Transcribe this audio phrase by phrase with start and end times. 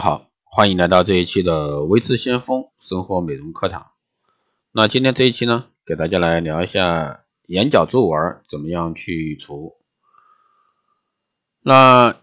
[0.00, 3.90] 好，欢迎来到这一期的微智先锋生活美容课堂。
[4.72, 9.76] 那今天这一期呢，给大家来聊一下眼角皱纹怎么样去除。
[11.60, 12.16] 那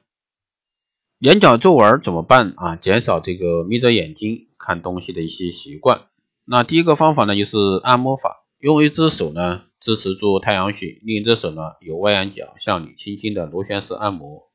[1.19, 2.75] 眼角皱纹怎么办啊？
[2.75, 6.07] 减少这个眯着眼睛看东西的一些习惯。
[6.45, 14.49] 那第一个方法呢，就是按摩法，用一只手呢支持住太阳穴，另一只手呢由外眼角向里轻轻的螺旋式按摩，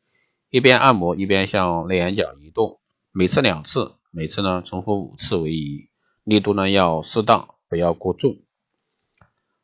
[0.50, 2.80] 一边按摩一边向内眼角移动。
[3.15, 5.91] 每次两次，每次呢重复五次为宜，
[6.25, 8.39] 力度呢要适当，不要过重。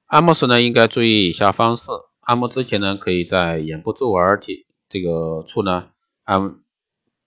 [0.05, 5.89] 按摩时呢应该注意以下方式：按摩之前呢，可以在眼部皱纹体这个处呢
[6.25, 6.59] 按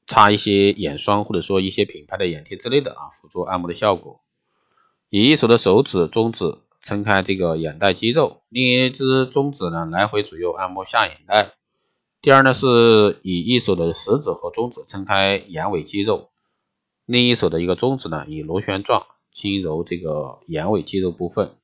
[0.06, 4.22] 擦一些眼霜，或者说一些品牌的眼贴之类的啊，辅助按摩的效果。
[5.10, 11.56] 以一手的手指、中指撑开这个眼袋肌肉，另一只中指呢来回左右按摩下眼袋。
[12.22, 16.30] 第二呢，是以一手的食指和中指撑开眼尾肌肉，
[17.06, 21.56] 另一手的一个中指呢，以螺旋状轻揉这个眼尾肌肉部分。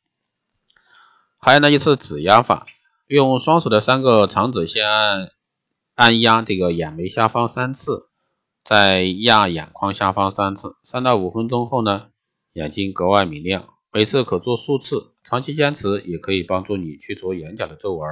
[1.37, 2.65] 还有呢，就是指压法，
[3.05, 5.29] 用双手的三个长指先按
[5.93, 8.07] 按压这个眼眉下方三次，
[8.65, 12.07] 再压眼眶下方三次，三到五分钟后呢，
[12.53, 13.69] 眼睛格外明亮。
[13.91, 18.07] 每次可做数次，长期坚持也可以帮助你去除眼角的皱纹。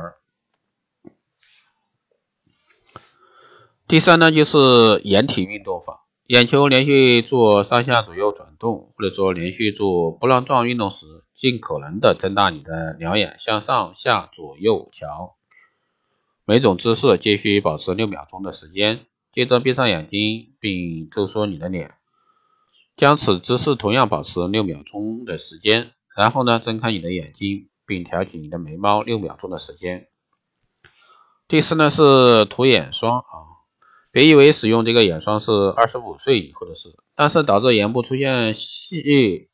[3.96, 6.04] 第三呢，就是眼体运动法。
[6.28, 15.38] 眼球连续做上下左右转动，或者说连续做波浪状运动时，尽可能的睁大你的两眼，向上下左右瞧。
[16.44, 19.06] 每种姿势皆需保持六秒钟的时间。
[19.32, 21.94] 接着闭上眼睛，并皱缩你的脸，
[22.98, 25.92] 将此姿势同样保持六秒钟的时间。
[26.18, 30.10] 然后呢，睁开你的眼睛，并挑起你的眉毛六秒钟的时间。
[31.48, 33.55] 第四呢，是涂眼霜啊。
[34.16, 39.50] 别以为使用这个眼霜是二十五岁以后的事，但是导致眼部出现细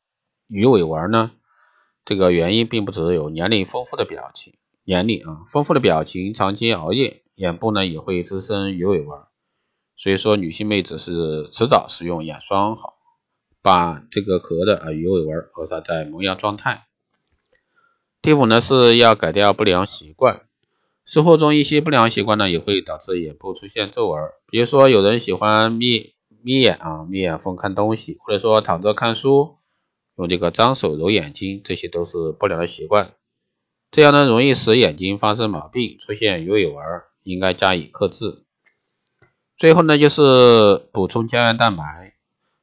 [0.46, 1.32] 鱼尾纹呢？
[2.06, 9.22] 这个原因并不只有年龄丰富的表情，年龄啊丰富的表情，长期熬夜，眼部呢也会滋生鱼尾纹。
[9.98, 13.00] 所以说，女性妹子是迟早使用眼霜好，
[13.64, 16.86] 把这个可恶的啊鱼尾纹扼杀在萌芽状态。
[18.22, 20.42] 第五呢是要改掉不良习惯。
[21.12, 24.30] 生活中一些不良习惯呢，也会导致眼部出现皱纹。
[24.50, 29.58] 比如说，有人喜欢眯眯眼啊，眯眼缝看东西，或者说躺着看书，
[30.16, 33.12] 用这个脏手揉眼睛，这些都是不良的习惯。
[33.92, 36.78] 这样呢，容易使眼睛发生毛病，出现鱼尾纹，
[37.24, 38.44] 应该加以克制。
[39.58, 42.14] 最后呢，就是补充胶原蛋白。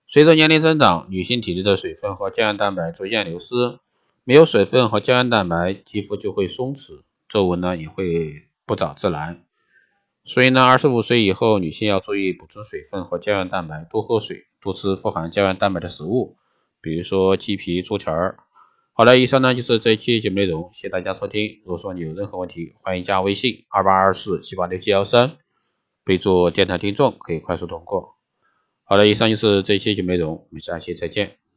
[0.07, 3.79] 随着年龄增长，女性体内的水分和胶原蛋白逐渐流失，
[4.25, 7.03] 没有水分和胶原蛋白，肌肤就会松弛。
[7.29, 9.41] 皱纹呢也会不找自来，
[10.25, 16.37] 所以呢，二十五岁以后女性要注意补充水分和胶原蛋白，多喝水，多吃富含胶原蛋白的食物，
[16.81, 18.39] 比如说鸡皮、猪蹄儿。
[18.93, 21.61] 好了，以上呢就是这一期节目内容，谢谢大家收听。
[21.65, 25.37] 如果说你有任何问题，欢迎加微信二八二四七八六七幺三，
[26.05, 28.17] 备注电台听众，可以快速通过。
[28.85, 31.38] 好了，以上就是这一期节目内容，我们下期再见。